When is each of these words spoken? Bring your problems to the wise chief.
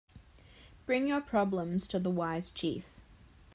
Bring 0.87 1.05
your 1.05 1.21
problems 1.21 1.87
to 1.89 1.99
the 1.99 2.09
wise 2.09 2.49
chief. 2.49 2.85